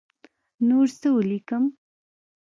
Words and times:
نور 0.67 0.87
څه 0.99 1.07
ولیکم. 1.15 1.63